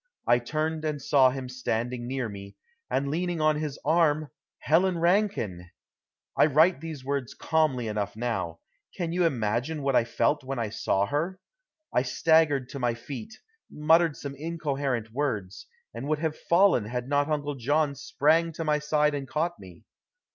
I 0.25 0.39
turned 0.39 0.83
and 0.83 0.99
saw 0.99 1.29
him 1.29 1.47
standing 1.47 2.07
near 2.07 2.27
me, 2.27 2.55
and 2.89 3.07
leaning 3.07 3.39
on 3.39 3.57
his 3.57 3.77
arm 3.85 4.29
Helen 4.57 4.97
Rankine! 4.97 5.69
I 6.35 6.47
write 6.47 6.81
these 6.81 7.05
words 7.05 7.35
calmly 7.35 7.87
enough 7.87 8.15
now. 8.15 8.61
Can 8.97 9.11
you 9.11 9.25
imagine 9.25 9.83
what 9.83 9.95
I 9.95 10.05
felt 10.05 10.43
when 10.43 10.57
I 10.57 10.69
saw 10.69 11.05
her? 11.05 11.39
I 11.93 12.01
staggered 12.01 12.67
to 12.69 12.79
my 12.79 12.95
feet, 12.95 13.35
muttered 13.69 14.15
some 14.17 14.33
incoherent 14.35 15.11
words, 15.11 15.67
and 15.93 16.07
would 16.07 16.17
have 16.17 16.35
fallen 16.35 16.85
had 16.85 17.07
not 17.07 17.29
Uncle 17.29 17.53
John 17.53 17.93
sprang 17.93 18.51
to 18.53 18.63
my 18.63 18.79
side 18.79 19.13
and 19.13 19.27
caught 19.27 19.59
me. 19.59 19.83